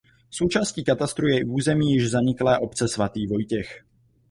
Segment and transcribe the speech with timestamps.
[0.31, 3.83] Součástí katastru je i území již zaniklé obce Svatý Vojtěch.